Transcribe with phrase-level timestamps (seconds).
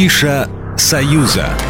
[0.00, 1.69] Афиша «Союза».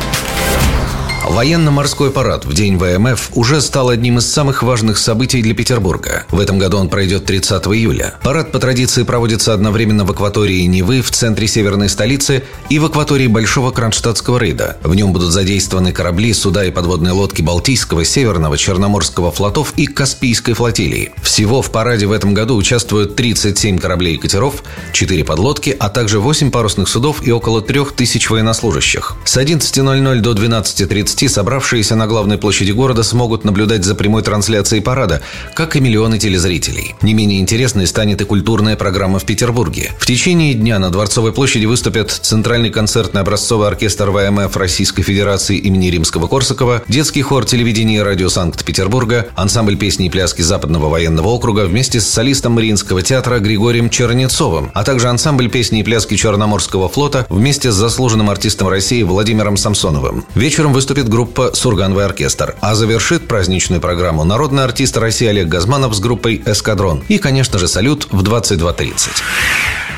[1.31, 6.25] Военно-морской парад в день ВМФ уже стал одним из самых важных событий для Петербурга.
[6.29, 8.15] В этом году он пройдет 30 июля.
[8.25, 13.29] Парад по традиции проводится одновременно в акватории Невы в центре северной столицы и в акватории
[13.29, 14.79] Большого Кронштадтского рейда.
[14.83, 20.55] В нем будут задействованы корабли, суда и подводные лодки Балтийского, Северного, Черноморского флотов и Каспийской
[20.55, 21.13] флотилии.
[21.23, 26.19] Всего в параде в этом году участвуют 37 кораблей и катеров, 4 подлодки, а также
[26.19, 29.15] 8 парусных судов и около 3000 военнослужащих.
[29.25, 34.81] С 11.00 до 12.30 гости, собравшиеся на главной площади города, смогут наблюдать за прямой трансляцией
[34.81, 35.21] парада,
[35.55, 36.95] как и миллионы телезрителей.
[37.03, 39.91] Не менее интересной станет и культурная программа в Петербурге.
[39.99, 45.91] В течение дня на Дворцовой площади выступят Центральный концертный образцовый оркестр ВМФ Российской Федерации имени
[45.91, 52.01] Римского-Корсакова, детский хор телевидения и радио Санкт-Петербурга, ансамбль песни и пляски Западного военного округа вместе
[52.01, 57.71] с солистом Мариинского театра Григорием Чернецовым, а также ансамбль песни и пляски Черноморского флота вместе
[57.73, 60.25] с заслуженным артистом России Владимиром Самсоновым.
[60.35, 66.01] Вечером выступит группа «Сургановый оркестр», а завершит праздничную программу народный артист России Олег Газманов с
[66.01, 67.03] группой «Эскадрон».
[67.09, 69.11] И, конечно же, салют в 22.30.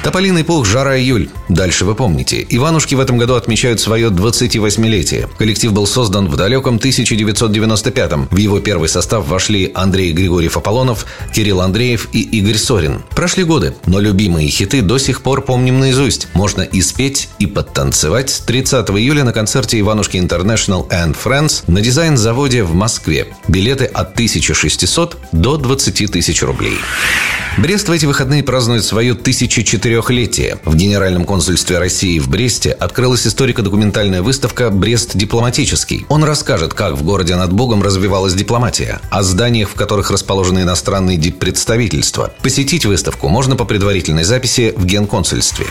[0.02, 1.28] Тополиный пух, жара июль.
[1.48, 2.44] Дальше вы помните.
[2.48, 5.28] Иванушки в этом году отмечают свое 28-летие.
[5.38, 8.28] Коллектив был создан в далеком 1995-м.
[8.30, 13.02] В его первый состав вошли Андрей Григорьев Аполлонов, Кирилл Андреев и Игорь Сорин.
[13.10, 16.26] Прошли годы, но любимые хиты до сих пор помним наизусть.
[16.34, 22.64] Можно и спеть, и подтанцевать 30 июля на концерте Иванушки International and Friends на дизайн-заводе
[22.64, 23.28] в Москве.
[23.46, 26.78] Билеты от 1600 до 20 тысяч рублей.
[27.58, 30.58] Брест в эти выходные празднует свое 1004-летие.
[30.64, 36.06] В Генеральном консульстве России в Бресте открылась историко-документальная выставка «Брест дипломатический».
[36.08, 41.18] Он расскажет, как в городе над Богом развивалась дипломатия, о зданиях, в которых расположены иностранные
[41.18, 42.32] диппредставительства.
[42.42, 45.66] Посетить выставку можно по предварительной записи в Генконсульстве.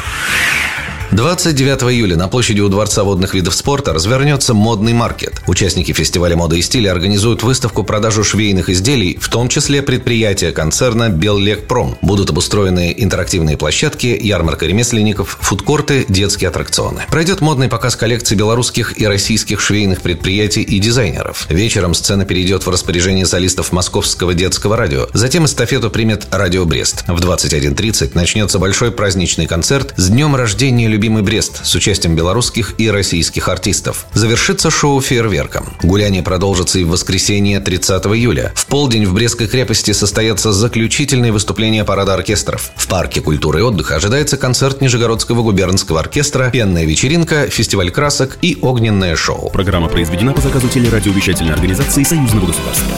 [1.11, 5.41] 29 июля на площади у Дворца водных видов спорта развернется модный маркет.
[5.45, 11.09] Участники фестиваля моды и стиля организуют выставку продажу швейных изделий, в том числе предприятия концерна
[11.09, 11.97] «Беллекпром».
[12.01, 17.01] Будут обустроены интерактивные площадки, ярмарка ремесленников, фудкорты, детские аттракционы.
[17.09, 21.45] Пройдет модный показ коллекций белорусских и российских швейных предприятий и дизайнеров.
[21.49, 25.07] Вечером сцена перейдет в распоряжение солистов Московского детского радио.
[25.11, 27.03] Затем эстафету примет Радио Брест.
[27.05, 32.75] В 21.30 начнется большой праздничный концерт с днем рождения любви любимый Брест с участием белорусских
[32.77, 34.05] и российских артистов.
[34.13, 35.73] Завершится шоу фейерверком.
[35.81, 38.51] Гуляние продолжится и в воскресенье 30 июля.
[38.53, 42.69] В полдень в Брестской крепости состоятся заключительные выступления парада оркестров.
[42.75, 48.59] В парке культуры и отдыха ожидается концерт Нижегородского губернского оркестра, пенная вечеринка, фестиваль красок и
[48.61, 49.49] огненное шоу.
[49.49, 52.93] Программа произведена по заказу телерадиовещательной организации Союзного государства.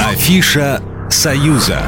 [0.00, 0.80] Афиша
[1.10, 1.82] «Союза».